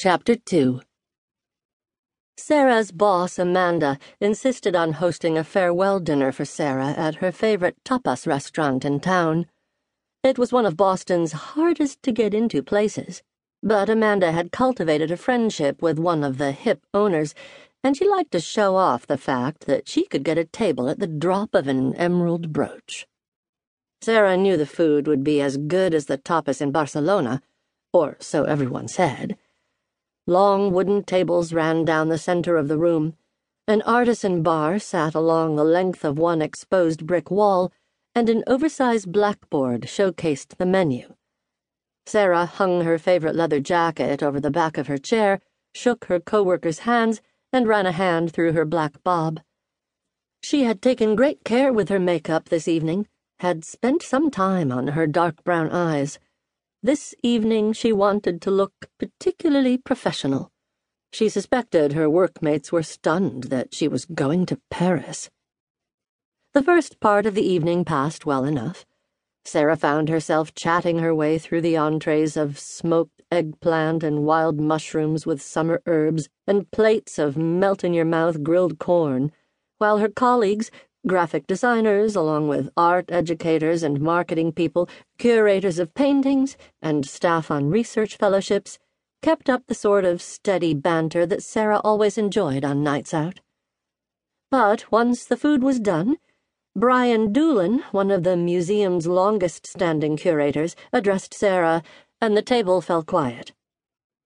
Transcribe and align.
Chapter 0.00 0.36
2 0.36 0.80
Sarah's 2.36 2.92
boss, 2.92 3.36
Amanda, 3.36 3.98
insisted 4.20 4.76
on 4.76 4.92
hosting 4.92 5.36
a 5.36 5.42
farewell 5.42 5.98
dinner 5.98 6.30
for 6.30 6.44
Sarah 6.44 6.90
at 6.90 7.16
her 7.16 7.32
favorite 7.32 7.82
tapas 7.84 8.24
restaurant 8.24 8.84
in 8.84 9.00
town. 9.00 9.46
It 10.22 10.38
was 10.38 10.52
one 10.52 10.66
of 10.66 10.76
Boston's 10.76 11.32
hardest 11.32 12.00
to 12.04 12.12
get 12.12 12.32
into 12.32 12.62
places, 12.62 13.24
but 13.60 13.90
Amanda 13.90 14.30
had 14.30 14.52
cultivated 14.52 15.10
a 15.10 15.16
friendship 15.16 15.82
with 15.82 15.98
one 15.98 16.22
of 16.22 16.38
the 16.38 16.52
hip 16.52 16.86
owners, 16.94 17.34
and 17.82 17.96
she 17.96 18.08
liked 18.08 18.30
to 18.30 18.40
show 18.40 18.76
off 18.76 19.04
the 19.04 19.18
fact 19.18 19.66
that 19.66 19.88
she 19.88 20.06
could 20.06 20.22
get 20.22 20.38
a 20.38 20.44
table 20.44 20.88
at 20.88 21.00
the 21.00 21.08
drop 21.08 21.56
of 21.56 21.66
an 21.66 21.96
emerald 21.96 22.52
brooch. 22.52 23.08
Sarah 24.00 24.36
knew 24.36 24.56
the 24.56 24.64
food 24.64 25.08
would 25.08 25.24
be 25.24 25.40
as 25.40 25.56
good 25.56 25.92
as 25.92 26.06
the 26.06 26.18
tapas 26.18 26.60
in 26.60 26.70
Barcelona, 26.70 27.42
or 27.92 28.16
so 28.20 28.44
everyone 28.44 28.86
said. 28.86 29.36
Long 30.28 30.72
wooden 30.74 31.04
tables 31.04 31.54
ran 31.54 31.86
down 31.86 32.10
the 32.10 32.18
center 32.18 32.58
of 32.58 32.68
the 32.68 32.76
room. 32.76 33.14
An 33.66 33.80
artisan 33.80 34.42
bar 34.42 34.78
sat 34.78 35.14
along 35.14 35.56
the 35.56 35.64
length 35.64 36.04
of 36.04 36.18
one 36.18 36.42
exposed 36.42 37.06
brick 37.06 37.30
wall, 37.30 37.72
and 38.14 38.28
an 38.28 38.44
oversized 38.46 39.10
blackboard 39.10 39.84
showcased 39.84 40.58
the 40.58 40.66
menu. 40.66 41.14
Sarah 42.04 42.44
hung 42.44 42.82
her 42.82 42.98
favorite 42.98 43.36
leather 43.36 43.58
jacket 43.58 44.22
over 44.22 44.38
the 44.38 44.50
back 44.50 44.76
of 44.76 44.86
her 44.86 44.98
chair, 44.98 45.40
shook 45.74 46.04
her 46.04 46.20
co-workers' 46.20 46.80
hands, 46.80 47.22
and 47.50 47.66
ran 47.66 47.86
a 47.86 47.92
hand 47.92 48.30
through 48.30 48.52
her 48.52 48.66
black 48.66 49.02
bob. 49.02 49.40
She 50.42 50.64
had 50.64 50.82
taken 50.82 51.16
great 51.16 51.42
care 51.42 51.72
with 51.72 51.88
her 51.88 51.98
makeup 51.98 52.50
this 52.50 52.68
evening, 52.68 53.08
had 53.38 53.64
spent 53.64 54.02
some 54.02 54.30
time 54.30 54.72
on 54.72 54.88
her 54.88 55.06
dark 55.06 55.42
brown 55.42 55.70
eyes. 55.70 56.18
This 56.80 57.12
evening 57.24 57.72
she 57.72 57.92
wanted 57.92 58.40
to 58.42 58.52
look 58.52 58.72
particularly 59.00 59.78
professional. 59.78 60.52
She 61.12 61.28
suspected 61.28 61.92
her 61.92 62.08
workmates 62.08 62.70
were 62.70 62.84
stunned 62.84 63.44
that 63.44 63.74
she 63.74 63.88
was 63.88 64.04
going 64.04 64.46
to 64.46 64.60
Paris. 64.70 65.28
The 66.54 66.62
first 66.62 67.00
part 67.00 67.26
of 67.26 67.34
the 67.34 67.42
evening 67.42 67.84
passed 67.84 68.26
well 68.26 68.44
enough. 68.44 68.86
Sarah 69.44 69.76
found 69.76 70.08
herself 70.08 70.54
chatting 70.54 71.00
her 71.00 71.12
way 71.12 71.36
through 71.36 71.62
the 71.62 71.76
entrees 71.76 72.36
of 72.36 72.60
smoked 72.60 73.22
eggplant 73.32 74.04
and 74.04 74.24
wild 74.24 74.60
mushrooms 74.60 75.26
with 75.26 75.42
summer 75.42 75.82
herbs 75.84 76.28
and 76.46 76.70
plates 76.70 77.18
of 77.18 77.36
melt 77.36 77.82
in 77.82 77.92
your 77.92 78.04
mouth 78.04 78.44
grilled 78.44 78.78
corn, 78.78 79.32
while 79.78 79.98
her 79.98 80.08
colleagues 80.08 80.70
graphic 81.06 81.46
designers, 81.46 82.16
along 82.16 82.48
with 82.48 82.70
art 82.76 83.10
educators 83.10 83.82
and 83.82 84.00
marketing 84.00 84.52
people, 84.52 84.88
curators 85.18 85.78
of 85.78 85.94
paintings, 85.94 86.56
and 86.82 87.06
staff 87.06 87.50
on 87.50 87.70
research 87.70 88.16
fellowships, 88.16 88.78
kept 89.22 89.48
up 89.50 89.66
the 89.66 89.74
sort 89.74 90.04
of 90.04 90.22
steady 90.22 90.74
banter 90.74 91.26
that 91.26 91.42
Sarah 91.42 91.80
always 91.84 92.18
enjoyed 92.18 92.64
on 92.64 92.82
nights 92.82 93.12
out. 93.12 93.40
But 94.50 94.90
once 94.90 95.24
the 95.24 95.36
food 95.36 95.62
was 95.62 95.80
done, 95.80 96.16
Brian 96.76 97.32
Doolan, 97.32 97.82
one 97.90 98.10
of 98.10 98.22
the 98.22 98.36
museum's 98.36 99.06
longest 99.06 99.66
standing 99.66 100.16
curators, 100.16 100.76
addressed 100.92 101.34
Sarah, 101.34 101.82
and 102.20 102.36
the 102.36 102.42
table 102.42 102.80
fell 102.80 103.02
quiet. 103.02 103.52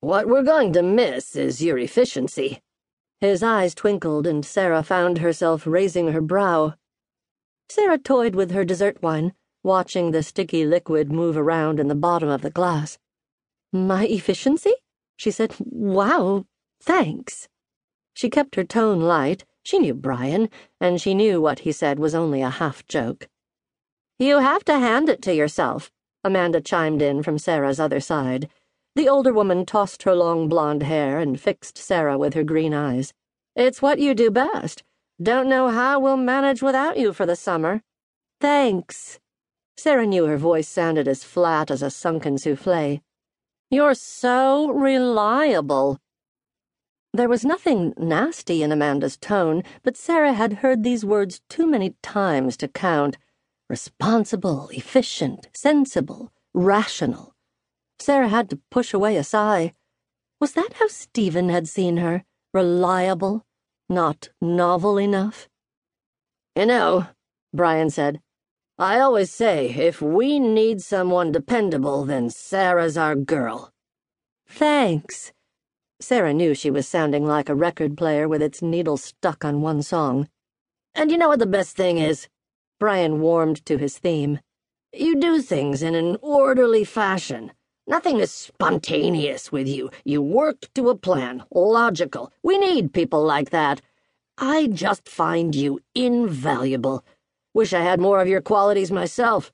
What 0.00 0.28
we're 0.28 0.42
going 0.42 0.72
to 0.74 0.82
miss 0.82 1.36
is 1.36 1.62
your 1.62 1.78
efficiency, 1.78 2.60
his 3.20 3.42
eyes 3.42 3.74
twinkled, 3.74 4.26
and 4.26 4.44
Sarah 4.44 4.82
found 4.82 5.18
herself 5.18 5.66
raising 5.66 6.12
her 6.12 6.20
brow. 6.20 6.74
Sarah 7.68 7.98
toyed 7.98 8.34
with 8.34 8.50
her 8.50 8.64
dessert 8.64 9.02
wine, 9.02 9.32
watching 9.62 10.10
the 10.10 10.22
sticky 10.22 10.66
liquid 10.66 11.10
move 11.10 11.36
around 11.36 11.80
in 11.80 11.88
the 11.88 11.94
bottom 11.94 12.28
of 12.28 12.42
the 12.42 12.50
glass. 12.50 12.98
My 13.72 14.06
efficiency? 14.06 14.74
She 15.16 15.30
said, 15.30 15.54
Wow, 15.58 16.44
thanks. 16.80 17.48
She 18.12 18.30
kept 18.30 18.54
her 18.54 18.64
tone 18.64 19.00
light. 19.00 19.44
She 19.62 19.78
knew 19.78 19.94
Brian, 19.94 20.50
and 20.80 21.00
she 21.00 21.14
knew 21.14 21.40
what 21.40 21.60
he 21.60 21.72
said 21.72 21.98
was 21.98 22.14
only 22.14 22.42
a 22.42 22.50
half 22.50 22.86
joke. 22.86 23.28
You 24.18 24.38
have 24.38 24.64
to 24.66 24.78
hand 24.78 25.08
it 25.08 25.22
to 25.22 25.34
yourself, 25.34 25.90
Amanda 26.22 26.60
chimed 26.60 27.02
in 27.02 27.22
from 27.22 27.38
Sarah's 27.38 27.80
other 27.80 28.00
side. 28.00 28.48
The 28.96 29.08
older 29.08 29.32
woman 29.32 29.66
tossed 29.66 30.04
her 30.04 30.14
long 30.14 30.48
blonde 30.48 30.84
hair 30.84 31.18
and 31.18 31.40
fixed 31.40 31.76
Sarah 31.76 32.16
with 32.16 32.34
her 32.34 32.44
green 32.44 32.72
eyes. 32.72 33.12
It's 33.56 33.82
what 33.82 33.98
you 33.98 34.14
do 34.14 34.30
best. 34.30 34.84
Don't 35.20 35.48
know 35.48 35.68
how 35.68 35.98
we'll 35.98 36.16
manage 36.16 36.62
without 36.62 36.96
you 36.96 37.12
for 37.12 37.26
the 37.26 37.34
summer. 37.34 37.82
Thanks. 38.40 39.18
Sarah 39.76 40.06
knew 40.06 40.26
her 40.26 40.36
voice 40.36 40.68
sounded 40.68 41.08
as 41.08 41.24
flat 41.24 41.72
as 41.72 41.82
a 41.82 41.90
sunken 41.90 42.38
souffle. 42.38 43.00
You're 43.68 43.94
so 43.94 44.68
reliable. 44.70 45.98
There 47.12 47.28
was 47.28 47.44
nothing 47.44 47.94
nasty 47.96 48.62
in 48.62 48.70
Amanda's 48.70 49.16
tone, 49.16 49.64
but 49.82 49.96
Sarah 49.96 50.34
had 50.34 50.54
heard 50.54 50.84
these 50.84 51.04
words 51.04 51.40
too 51.48 51.66
many 51.66 51.96
times 52.02 52.56
to 52.58 52.68
count. 52.68 53.18
Responsible, 53.68 54.68
efficient, 54.72 55.48
sensible, 55.52 56.32
rational. 56.52 57.33
Sarah 57.98 58.28
had 58.28 58.50
to 58.50 58.60
push 58.70 58.92
away 58.92 59.16
a 59.16 59.24
sigh. 59.24 59.72
Was 60.40 60.52
that 60.52 60.74
how 60.74 60.88
Stephen 60.88 61.48
had 61.48 61.68
seen 61.68 61.98
her? 61.98 62.24
Reliable? 62.52 63.44
Not 63.88 64.30
novel 64.40 64.98
enough? 64.98 65.48
You 66.56 66.66
know, 66.66 67.06
Brian 67.52 67.90
said, 67.90 68.20
I 68.78 68.98
always 68.98 69.30
say 69.30 69.70
if 69.70 70.02
we 70.02 70.38
need 70.40 70.80
someone 70.80 71.30
dependable, 71.30 72.04
then 72.04 72.30
Sarah's 72.30 72.96
our 72.96 73.14
girl. 73.14 73.72
Thanks. 74.48 75.32
Sarah 76.00 76.34
knew 76.34 76.54
she 76.54 76.70
was 76.70 76.88
sounding 76.88 77.24
like 77.24 77.48
a 77.48 77.54
record 77.54 77.96
player 77.96 78.28
with 78.28 78.42
its 78.42 78.60
needle 78.62 78.96
stuck 78.96 79.44
on 79.44 79.62
one 79.62 79.82
song. 79.82 80.28
And 80.94 81.10
you 81.10 81.18
know 81.18 81.28
what 81.28 81.38
the 81.38 81.46
best 81.46 81.76
thing 81.76 81.98
is? 81.98 82.28
Brian 82.80 83.20
warmed 83.20 83.64
to 83.66 83.78
his 83.78 83.98
theme. 83.98 84.40
You 84.92 85.20
do 85.20 85.40
things 85.40 85.82
in 85.82 85.94
an 85.94 86.16
orderly 86.20 86.84
fashion. 86.84 87.52
Nothing 87.86 88.18
is 88.18 88.30
spontaneous 88.30 89.52
with 89.52 89.68
you. 89.68 89.90
You 90.04 90.22
work 90.22 90.72
to 90.74 90.88
a 90.88 90.96
plan, 90.96 91.44
logical. 91.50 92.32
We 92.42 92.56
need 92.56 92.94
people 92.94 93.22
like 93.22 93.50
that. 93.50 93.82
I 94.38 94.68
just 94.68 95.06
find 95.06 95.54
you 95.54 95.80
invaluable. 95.94 97.04
Wish 97.52 97.74
I 97.74 97.82
had 97.82 98.00
more 98.00 98.22
of 98.22 98.28
your 98.28 98.40
qualities 98.40 98.90
myself. 98.90 99.52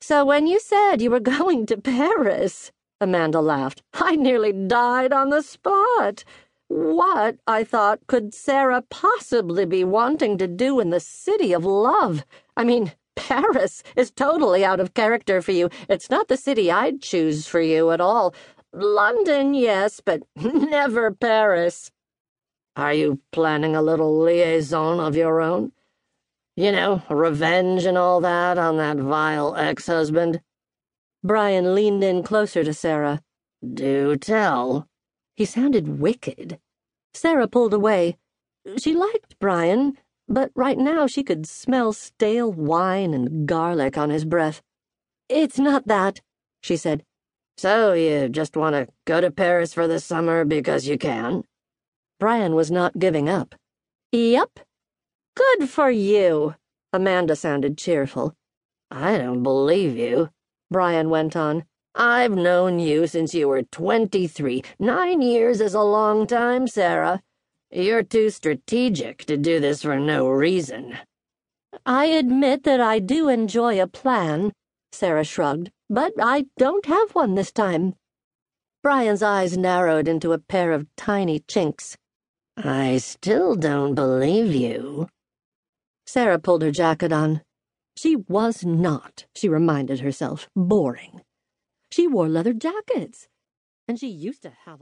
So 0.00 0.24
when 0.24 0.48
you 0.48 0.58
said 0.58 1.00
you 1.00 1.10
were 1.10 1.20
going 1.38 1.66
to 1.66 1.76
Paris, 1.76 2.72
Amanda 3.00 3.40
laughed, 3.40 3.82
I 3.94 4.16
nearly 4.16 4.52
died 4.52 5.12
on 5.12 5.30
the 5.30 5.42
spot. 5.42 6.24
What, 6.66 7.36
I 7.46 7.64
thought, 7.64 8.06
could 8.06 8.34
Sarah 8.34 8.82
possibly 8.90 9.64
be 9.64 9.84
wanting 9.84 10.36
to 10.38 10.46
do 10.46 10.80
in 10.80 10.90
the 10.90 11.00
city 11.00 11.52
of 11.52 11.64
love? 11.64 12.24
I 12.56 12.64
mean, 12.64 12.92
Paris 13.16 13.82
is 13.96 14.10
totally 14.10 14.64
out 14.64 14.80
of 14.80 14.94
character 14.94 15.42
for 15.42 15.52
you. 15.52 15.68
It's 15.88 16.10
not 16.10 16.28
the 16.28 16.36
city 16.36 16.70
I'd 16.70 17.00
choose 17.02 17.46
for 17.46 17.60
you 17.60 17.90
at 17.90 18.00
all. 18.00 18.34
London, 18.72 19.54
yes, 19.54 20.00
but 20.04 20.22
never 20.36 21.10
Paris. 21.10 21.90
Are 22.76 22.94
you 22.94 23.20
planning 23.32 23.74
a 23.74 23.82
little 23.82 24.20
liaison 24.20 25.00
of 25.00 25.16
your 25.16 25.40
own? 25.40 25.72
You 26.56 26.72
know, 26.72 27.02
revenge 27.08 27.84
and 27.84 27.98
all 27.98 28.20
that 28.20 28.58
on 28.58 28.76
that 28.76 28.96
vile 28.96 29.56
ex 29.56 29.86
husband? 29.86 30.40
Brian 31.22 31.74
leaned 31.74 32.04
in 32.04 32.22
closer 32.22 32.64
to 32.64 32.72
Sarah. 32.72 33.22
Do 33.62 34.16
tell. 34.16 34.88
He 35.36 35.44
sounded 35.44 36.00
wicked. 36.00 36.58
Sarah 37.12 37.48
pulled 37.48 37.74
away. 37.74 38.16
She 38.78 38.94
liked 38.94 39.38
Brian, 39.38 39.98
but 40.30 40.52
right 40.54 40.78
now 40.78 41.06
she 41.08 41.24
could 41.24 41.44
smell 41.44 41.92
stale 41.92 42.52
wine 42.52 43.12
and 43.12 43.46
garlic 43.46 43.98
on 43.98 44.10
his 44.10 44.24
breath. 44.24 44.62
It's 45.28 45.58
not 45.58 45.88
that, 45.88 46.20
she 46.62 46.76
said. 46.76 47.04
So 47.56 47.92
you 47.92 48.28
just 48.28 48.56
want 48.56 48.74
to 48.74 48.88
go 49.04 49.20
to 49.20 49.30
Paris 49.30 49.74
for 49.74 49.86
the 49.86 50.00
summer 50.00 50.44
because 50.44 50.86
you 50.86 50.96
can? 50.96 51.42
Brian 52.18 52.54
was 52.54 52.70
not 52.70 52.98
giving 52.98 53.28
up. 53.28 53.54
Yep. 54.12 54.60
Good 55.34 55.68
for 55.68 55.90
you. 55.90 56.54
Amanda 56.92 57.36
sounded 57.36 57.76
cheerful. 57.76 58.34
I 58.90 59.18
don't 59.18 59.42
believe 59.42 59.96
you, 59.96 60.30
Brian 60.70 61.10
went 61.10 61.36
on. 61.36 61.64
I've 61.94 62.36
known 62.36 62.78
you 62.78 63.06
since 63.06 63.34
you 63.34 63.48
were 63.48 63.62
23. 63.62 64.62
Nine 64.78 65.22
years 65.22 65.60
is 65.60 65.74
a 65.74 65.82
long 65.82 66.26
time, 66.26 66.66
Sarah. 66.66 67.20
You're 67.72 68.02
too 68.02 68.30
strategic 68.30 69.24
to 69.26 69.36
do 69.36 69.60
this 69.60 69.82
for 69.82 69.98
no 69.98 70.28
reason. 70.28 70.98
I 71.86 72.06
admit 72.06 72.64
that 72.64 72.80
I 72.80 72.98
do 72.98 73.28
enjoy 73.28 73.80
a 73.80 73.86
plan, 73.86 74.52
Sarah 74.92 75.24
shrugged, 75.24 75.70
but 75.88 76.12
I 76.20 76.46
don't 76.58 76.86
have 76.86 77.14
one 77.14 77.34
this 77.34 77.52
time. 77.52 77.94
Brian's 78.82 79.22
eyes 79.22 79.56
narrowed 79.56 80.08
into 80.08 80.32
a 80.32 80.38
pair 80.38 80.72
of 80.72 80.86
tiny 80.96 81.40
chinks. 81.40 81.96
I 82.56 82.98
still 82.98 83.56
don't 83.56 83.94
believe 83.94 84.54
you. 84.54 85.08
Sarah 86.06 86.38
pulled 86.38 86.62
her 86.62 86.70
jacket 86.70 87.12
on. 87.12 87.42
She 87.96 88.16
was 88.16 88.64
not, 88.64 89.26
she 89.34 89.48
reminded 89.48 90.00
herself, 90.00 90.48
boring. 90.56 91.20
She 91.92 92.06
wore 92.06 92.28
leather 92.28 92.52
jackets, 92.52 93.28
and 93.86 93.98
she 93.98 94.08
used 94.08 94.42
to 94.42 94.52
have 94.64 94.78